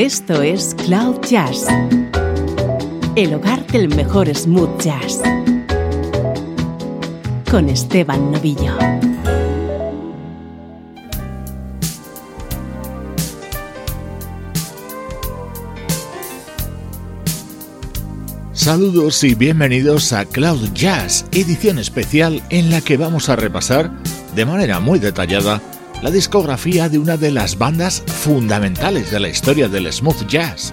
[0.00, 1.66] Esto es Cloud Jazz,
[3.16, 5.20] el hogar del mejor smooth jazz,
[7.50, 8.78] con Esteban Novillo.
[18.52, 23.90] Saludos y bienvenidos a Cloud Jazz, edición especial en la que vamos a repasar
[24.34, 25.60] de manera muy detallada
[26.02, 30.72] la discografía de una de las bandas fundamentales de la historia del smooth jazz,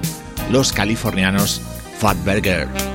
[0.52, 1.62] los californianos
[2.00, 2.87] Fatburger.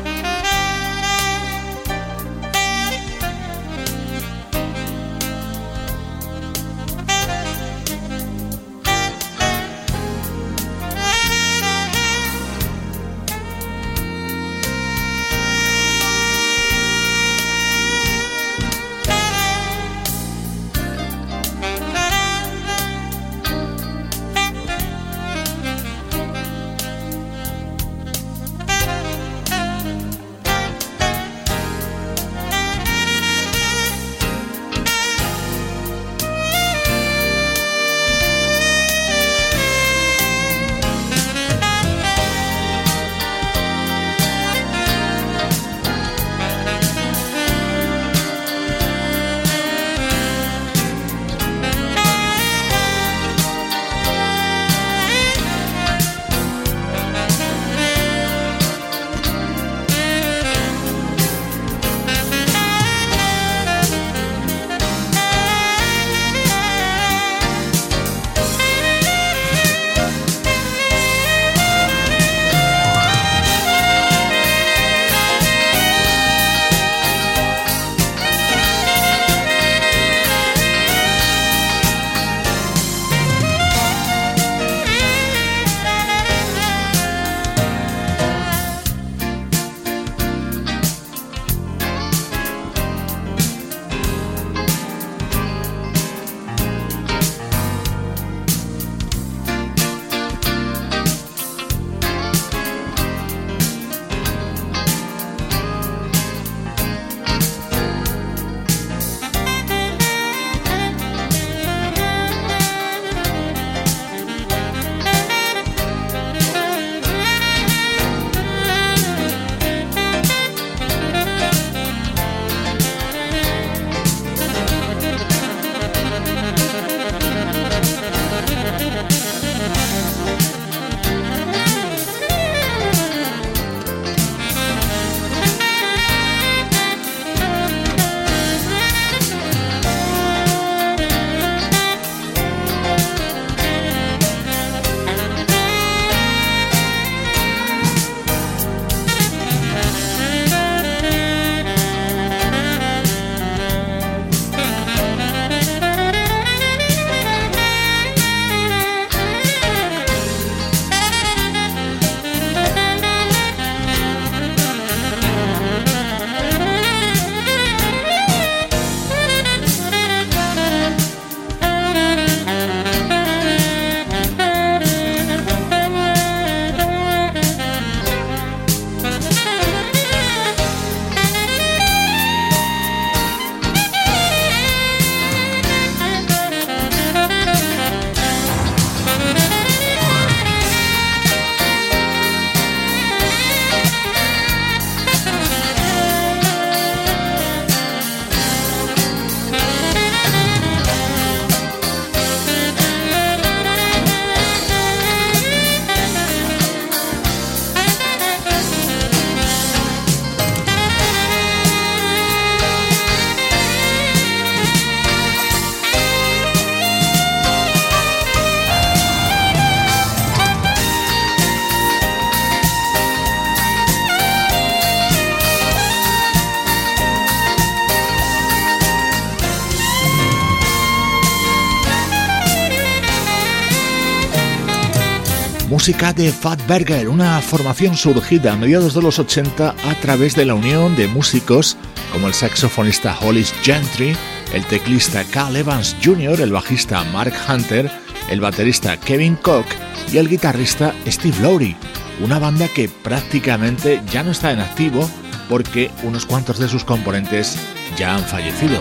[235.83, 240.55] Música de Fatberger, una formación surgida a mediados de los 80 a través de la
[240.55, 241.77] unión de músicos
[242.13, 244.17] como el saxofonista Hollis Gentry,
[244.55, 247.91] el teclista Carl Evans Jr., el bajista Mark Hunter,
[248.31, 249.67] el baterista Kevin Koch
[250.13, 251.75] y el guitarrista Steve Lowry,
[252.21, 255.11] una banda que prácticamente ya no está en activo
[255.49, 257.57] porque unos cuantos de sus componentes
[257.97, 258.79] ya han fallecido.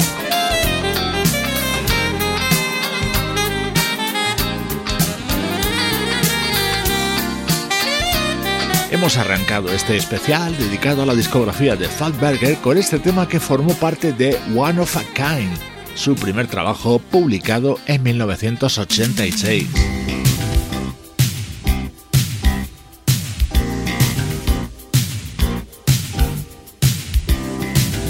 [8.92, 13.74] Hemos arrancado este especial dedicado a la discografía de Fatberger con este tema que formó
[13.74, 15.58] parte de One of a Kind,
[15.96, 19.70] su primer trabajo publicado en 1986.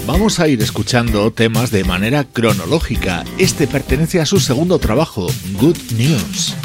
[0.04, 3.22] Vamos a ir escuchando temas de manera cronológica.
[3.38, 5.28] Este pertenece a su segundo trabajo,
[5.60, 6.56] Good News.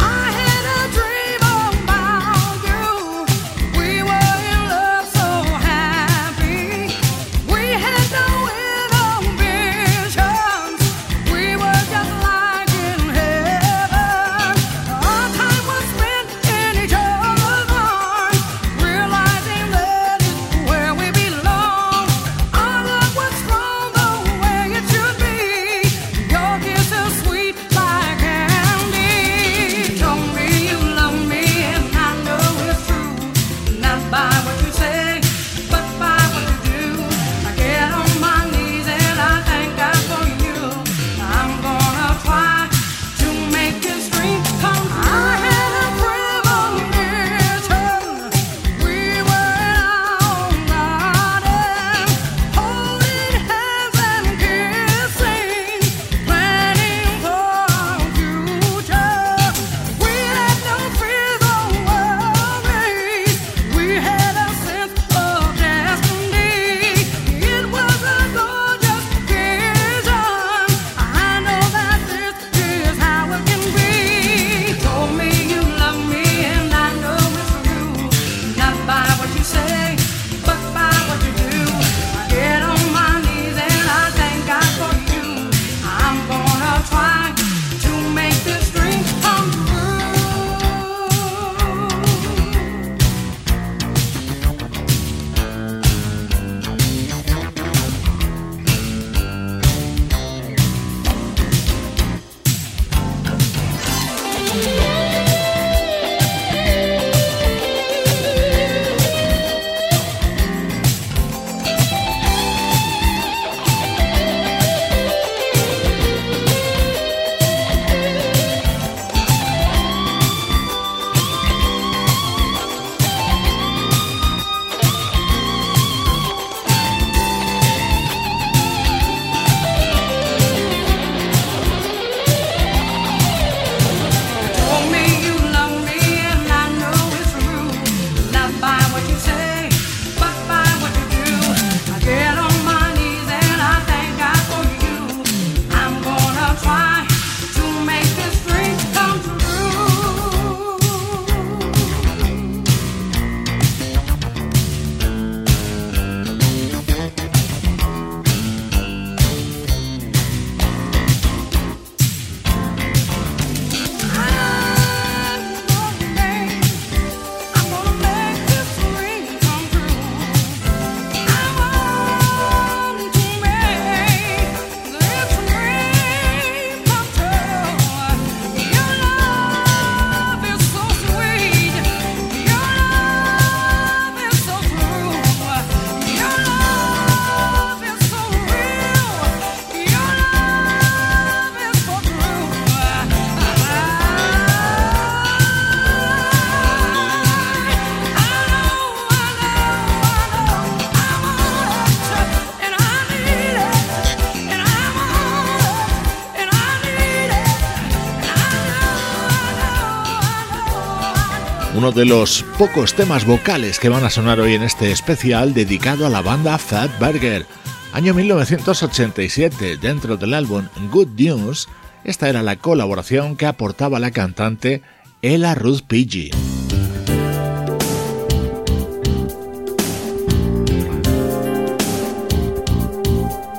[211.78, 216.10] De los pocos temas vocales que van a sonar hoy en este especial dedicado a
[216.10, 217.46] la banda Fat Burger.
[217.94, 221.70] Año 1987, dentro del álbum Good News,
[222.04, 224.82] esta era la colaboración que aportaba la cantante
[225.22, 226.32] Ella Ruth Pidgey.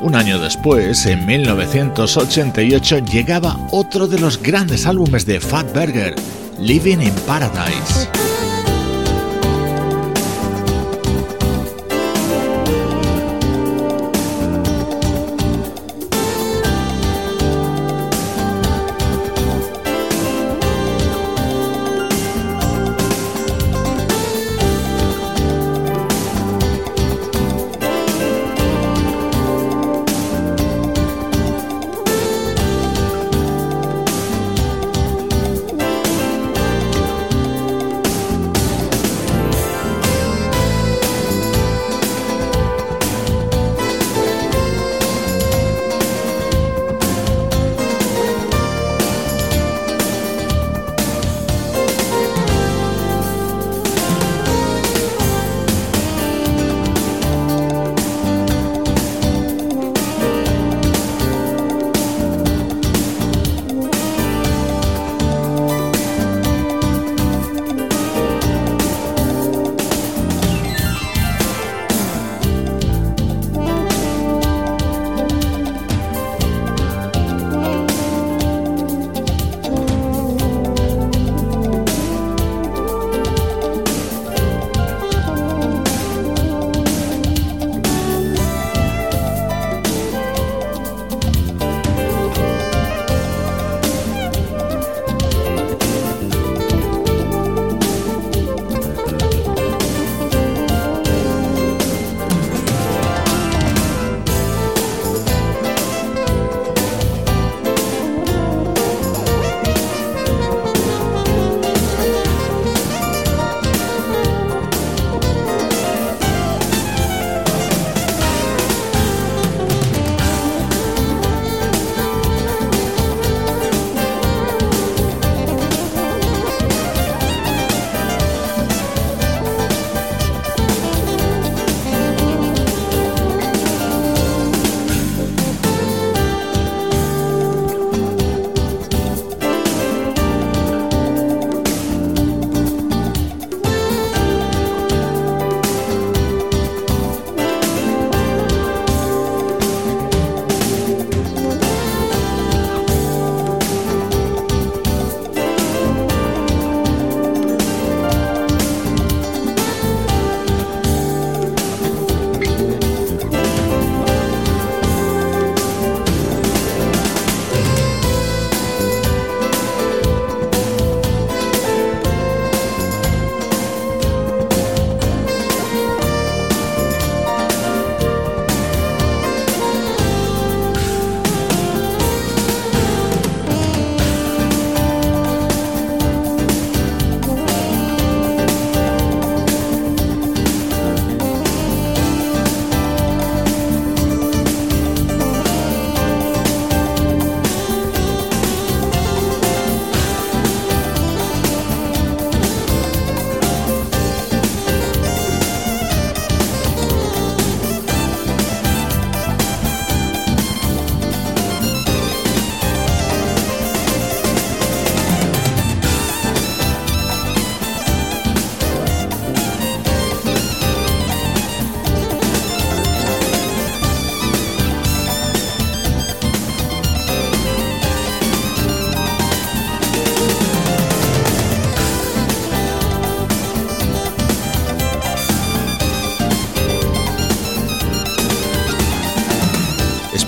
[0.02, 6.16] Un año después, en 1988, llegaba otro de los grandes álbumes de Fat Burger,
[6.58, 8.27] Living in Paradise.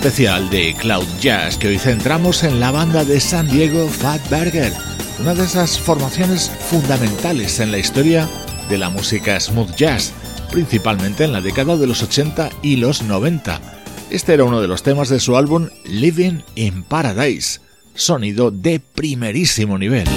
[0.01, 4.73] Especial de Cloud Jazz que hoy centramos en la banda de San Diego Fat Burger,
[5.19, 8.27] una de esas formaciones fundamentales en la historia
[8.67, 10.11] de la música smooth jazz,
[10.49, 13.61] principalmente en la década de los 80 y los 90.
[14.09, 17.59] Este era uno de los temas de su álbum Living in Paradise,
[17.93, 20.07] sonido de primerísimo nivel.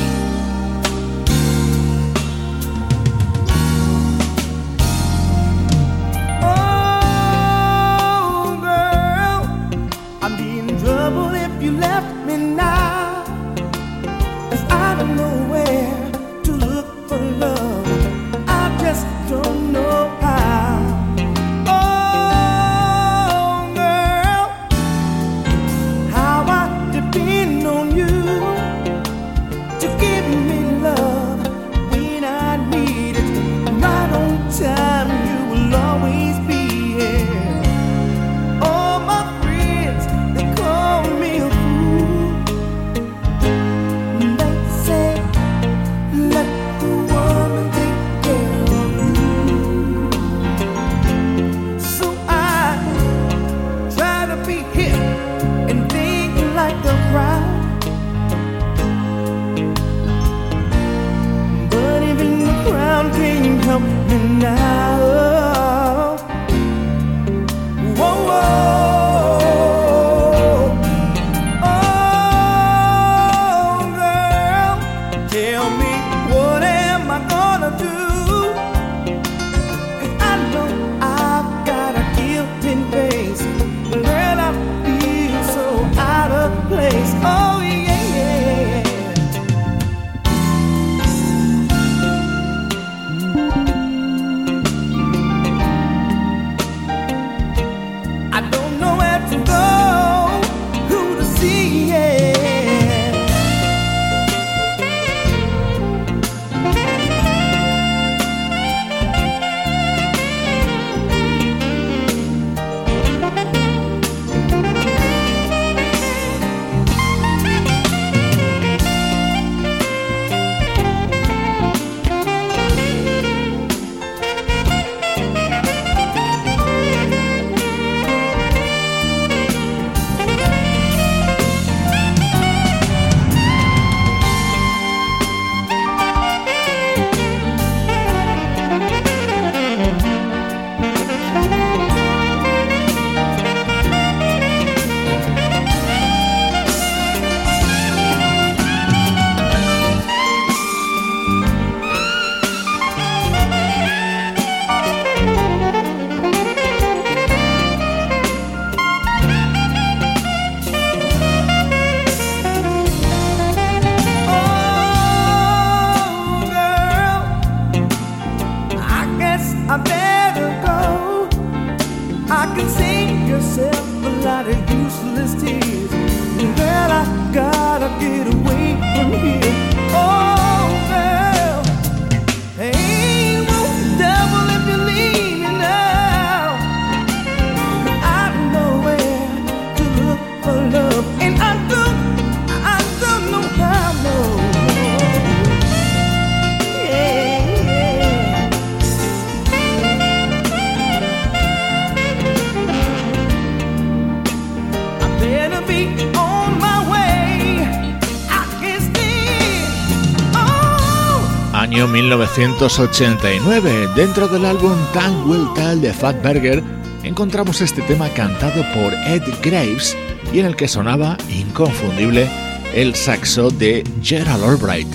[212.36, 213.88] 1989.
[213.94, 216.62] Dentro del álbum Time Will Tell de Fatberger
[217.04, 219.96] encontramos este tema cantado por Ed Graves
[220.32, 222.28] y en el que sonaba inconfundible
[222.74, 224.88] el saxo de Gerald Albright.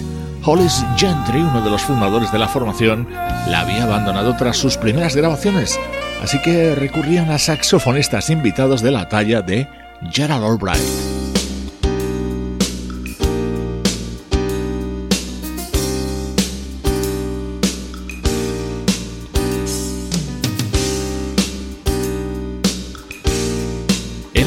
[0.43, 3.07] Hollis Gentry, uno de los fundadores de la formación,
[3.47, 5.79] la había abandonado tras sus primeras grabaciones,
[6.21, 9.67] así que recurrían a saxofonistas invitados de la talla de
[10.11, 11.08] Gerald Albright.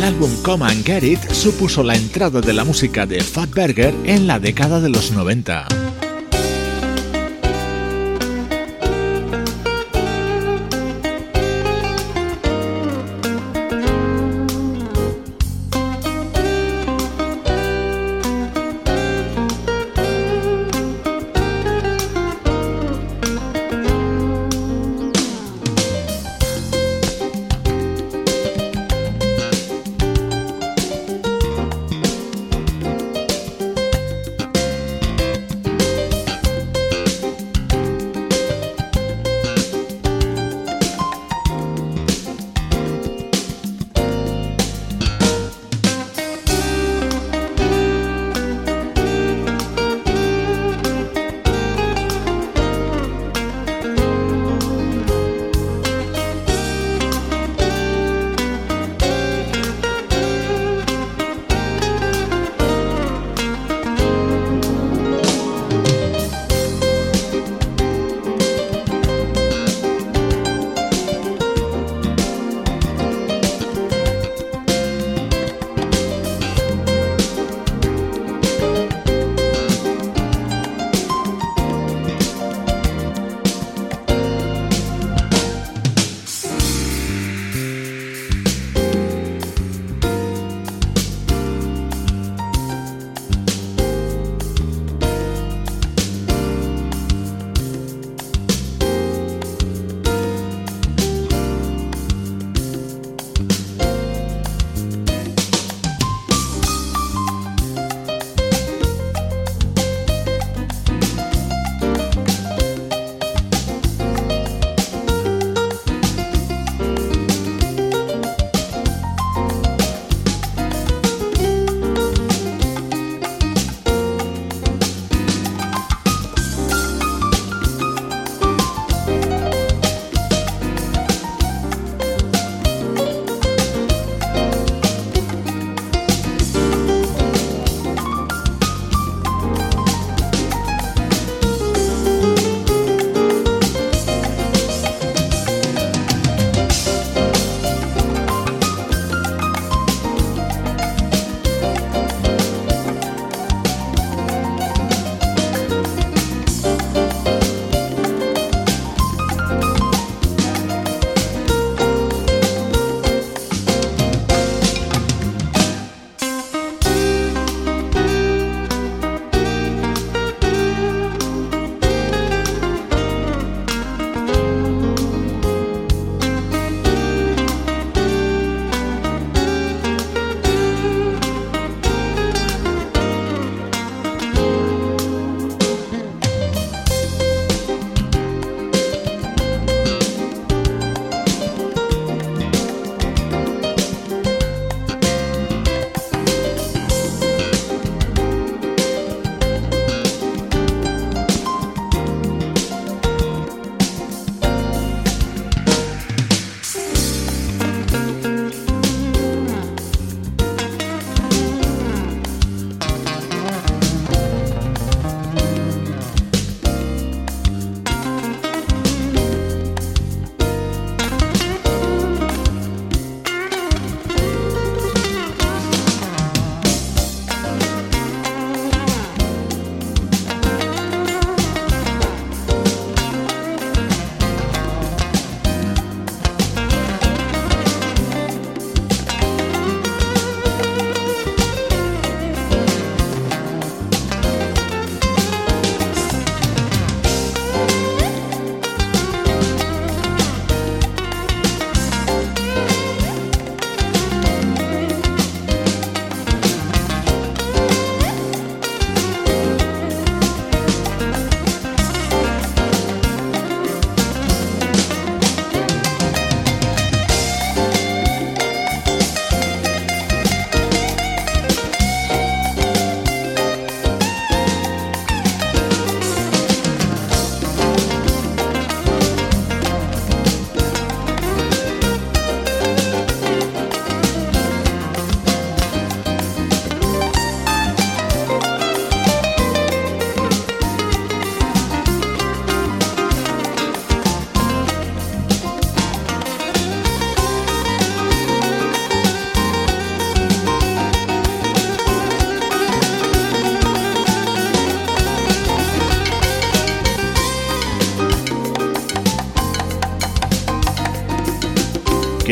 [0.03, 4.27] El álbum Come and Get It supuso la entrada de la música de Fatberger en
[4.27, 5.82] la década de los 90.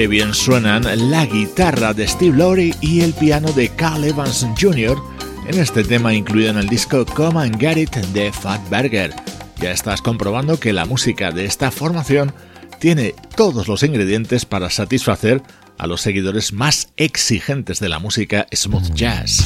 [0.00, 4.96] Qué bien suenan la guitarra de Steve Lowry y el piano de Carl Evans Jr.
[5.46, 9.14] en este tema incluido en el disco Come and Get It de Fatberger.
[9.60, 12.32] Ya estás comprobando que la música de esta formación
[12.78, 15.42] tiene todos los ingredientes para satisfacer
[15.76, 19.44] a los seguidores más exigentes de la música smooth jazz.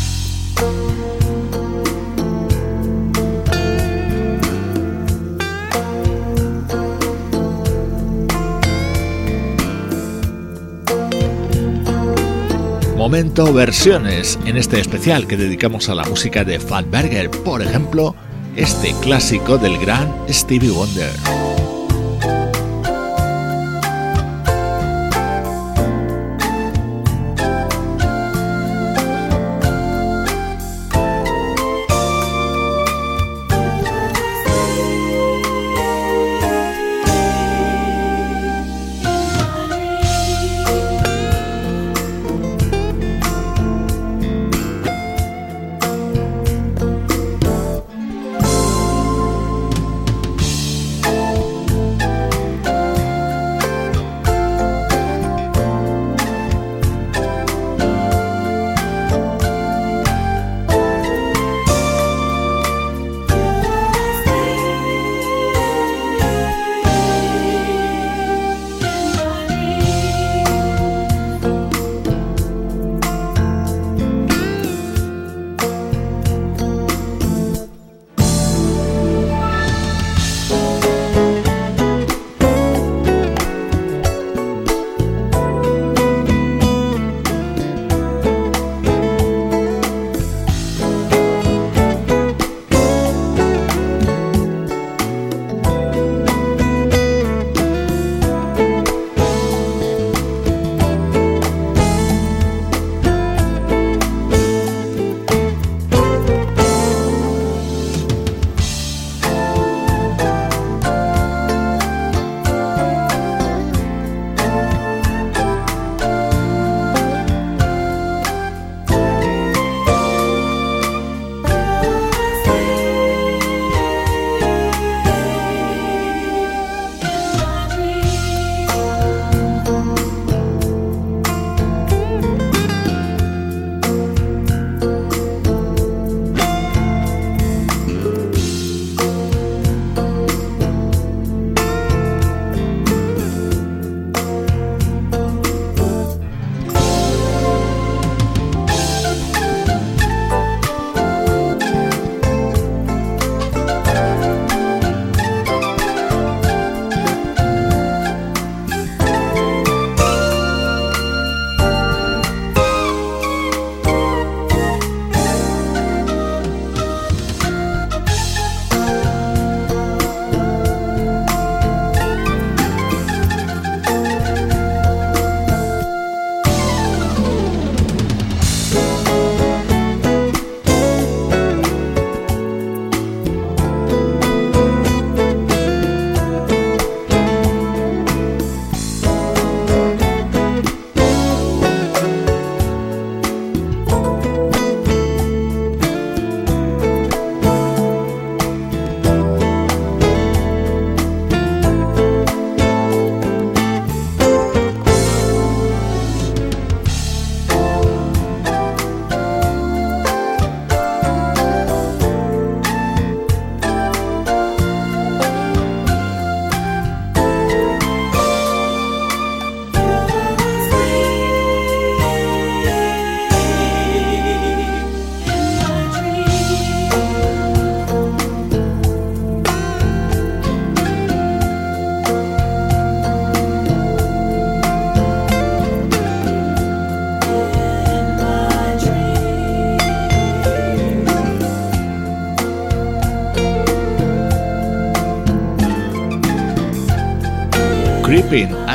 [13.04, 18.16] Momento versiones en este especial que dedicamos a la música de Fatberger, por ejemplo,
[18.56, 21.53] este clásico del gran Stevie Wonder.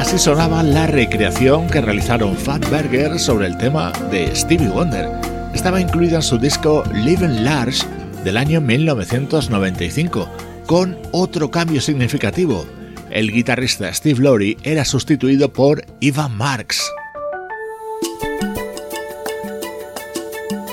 [0.10, 5.08] Así sonaba la recreación que realizaron Fatberger sobre el tema de Stevie Wonder.
[5.54, 7.86] Estaba incluida en su disco Living Large
[8.24, 10.28] del año 1995,
[10.66, 12.66] con otro cambio significativo.
[13.12, 16.92] El guitarrista Steve Lowry era sustituido por Ivan Marks.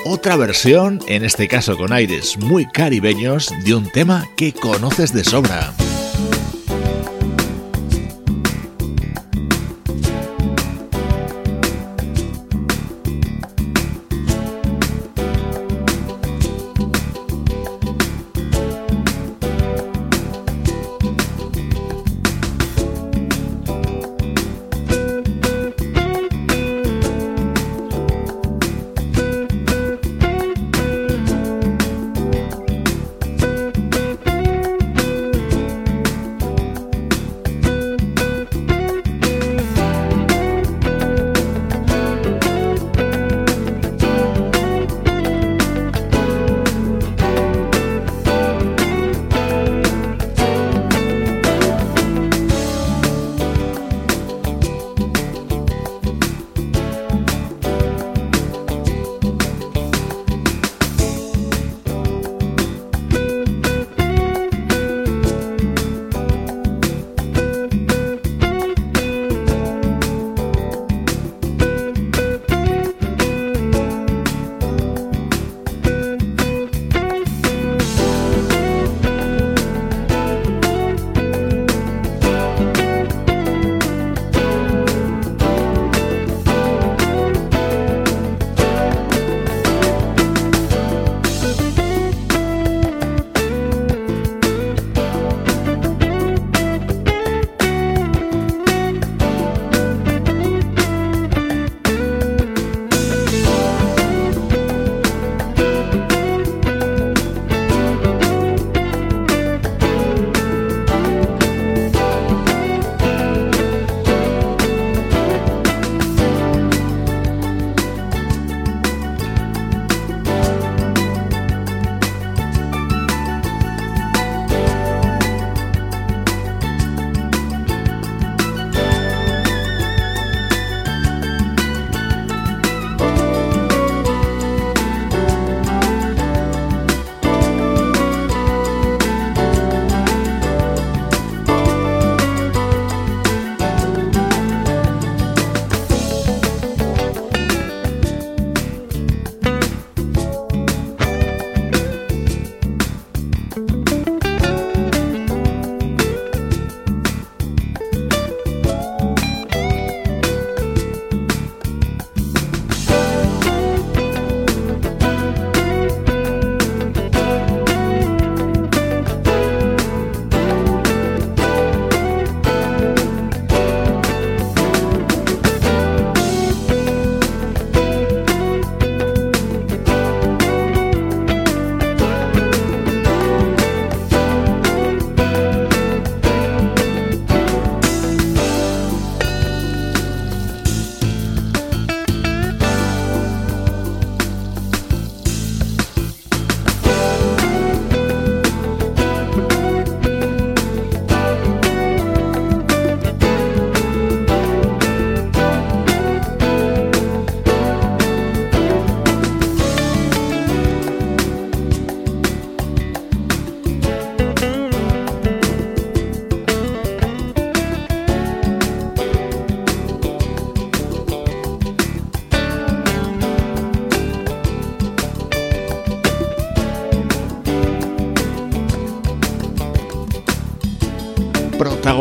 [0.03, 5.23] Otra versión, en este caso con aires muy caribeños, de un tema que conoces de
[5.23, 5.75] sobra.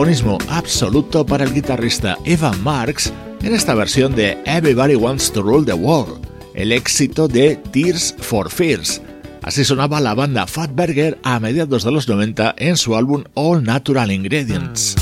[0.07, 5.67] Protagonismo absoluto para el guitarrista Evan Marks en esta versión de Everybody Wants to Rule
[5.67, 9.03] the World, el éxito de Tears for Fears.
[9.43, 14.13] Así sonaba la banda Fatberger a mediados de los 90 en su álbum All Natural
[14.13, 14.95] Ingredients.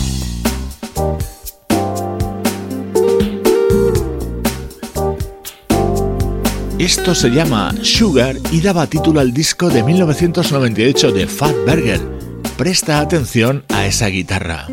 [6.79, 12.01] Esto se llama Sugar y daba título al disco de 1998 de Fatberger.
[12.57, 14.67] Presta atención a esa guitarra.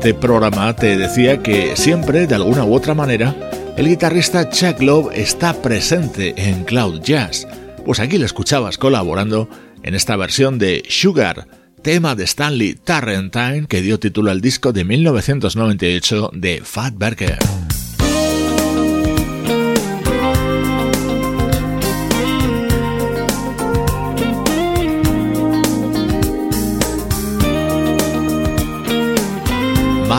[0.00, 3.34] Reciente programa te decía que siempre, de alguna u otra manera,
[3.76, 7.46] el guitarrista Chuck Love está presente en Cloud Jazz.
[7.84, 9.50] Pues aquí lo escuchabas colaborando
[9.82, 11.48] en esta versión de Sugar,
[11.82, 16.94] tema de Stanley Tarrantine que dio título al disco de 1998 de Fat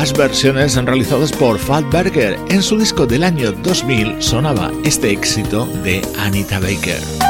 [0.02, 2.36] Las versiones realizadas por Fatberger.
[2.50, 7.21] En su disco del año 2000 sonaba este éxito de Anita Baker.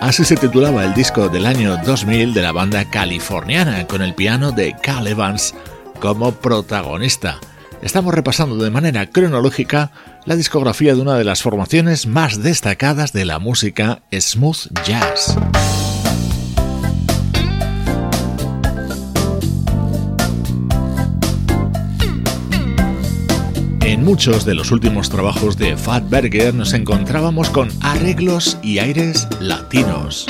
[0.00, 4.52] Así se titulaba el disco del año 2000 de la banda californiana, con el piano
[4.52, 5.54] de Cal Evans
[5.98, 7.40] como protagonista.
[7.82, 9.90] Estamos repasando de manera cronológica
[10.24, 15.36] la discografía de una de las formaciones más destacadas de la música smooth jazz.
[24.02, 29.28] En muchos de los últimos trabajos de Fat Berger nos encontrábamos con arreglos y aires
[29.38, 30.26] latinos.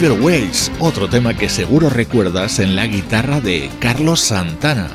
[0.00, 4.88] Ways, otro tema que seguro recuerdas en la guitarra de Carlos Santana.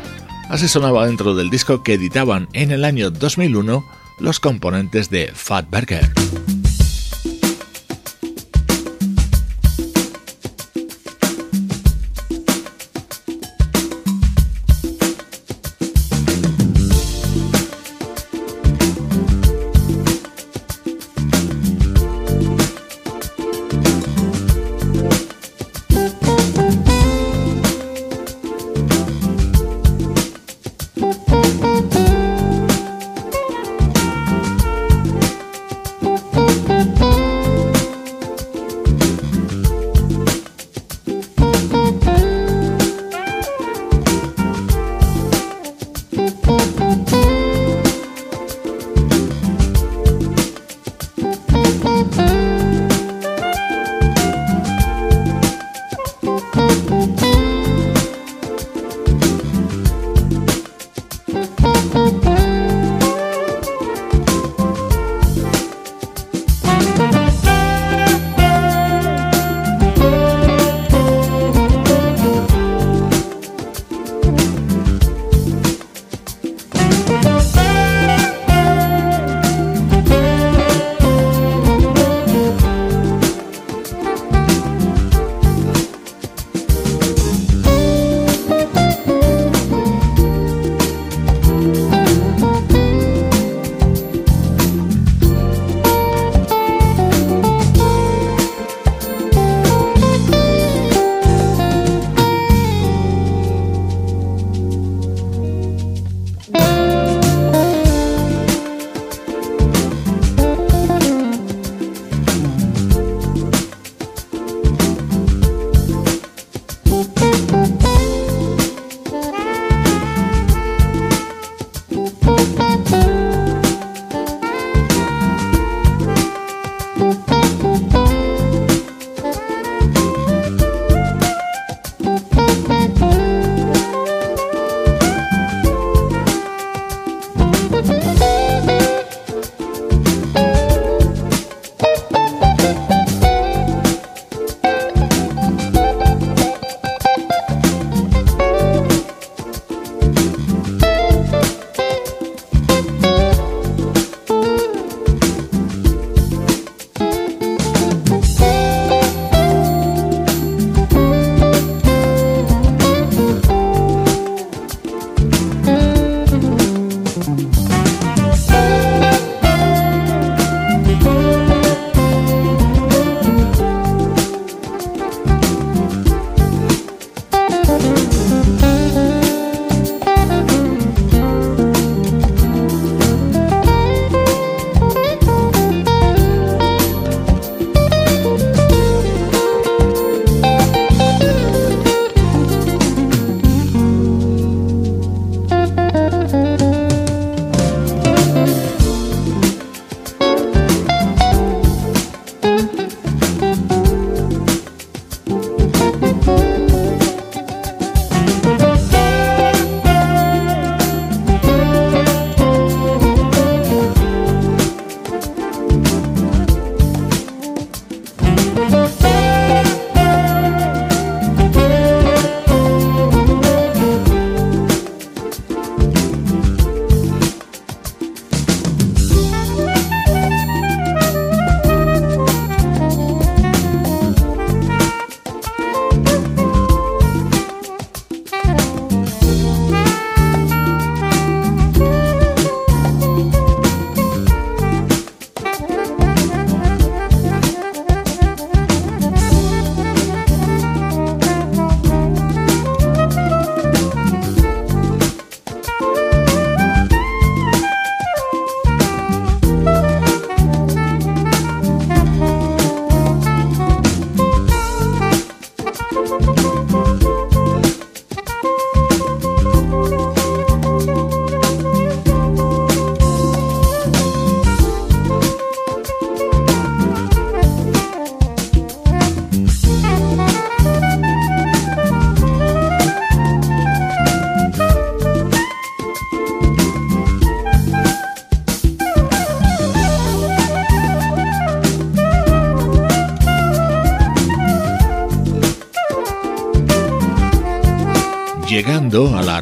[0.48, 3.84] Así sonaba dentro del disco que editaban en el año 2001
[4.20, 6.10] los componentes de Fatburger.
[6.14, 6.43] llegando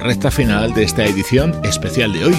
[0.02, 2.36] recta final de esta edición especial de hoy.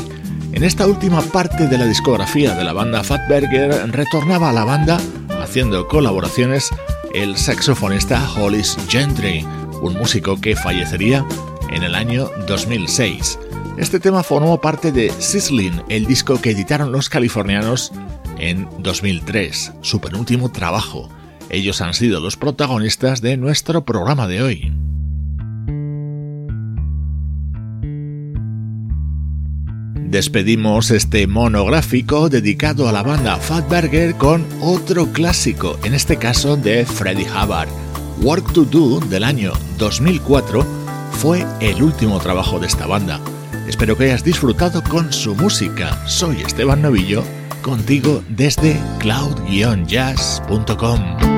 [0.52, 5.00] En esta última parte de la discografía de la banda Fatberger retornaba a la banda
[5.40, 6.70] haciendo colaboraciones
[7.14, 9.46] el saxofonista Hollis Gentry,
[9.80, 11.24] un músico que fallecería
[11.70, 13.38] en el año 2006.
[13.78, 17.92] Este tema formó parte de Sizzling, el disco que editaron los californianos
[18.38, 21.08] en 2003, su penúltimo trabajo.
[21.48, 24.72] Ellos han sido los protagonistas de nuestro programa de hoy.
[30.12, 36.84] Despedimos este monográfico dedicado a la banda Fatburger con otro clásico, en este caso de
[36.84, 37.70] Freddie Hubbard.
[38.20, 40.66] Work to Do del año 2004
[41.12, 43.22] fue el último trabajo de esta banda.
[43.66, 46.06] Espero que hayas disfrutado con su música.
[46.06, 47.24] Soy Esteban Novillo,
[47.62, 51.32] contigo desde cloud-jazz.com.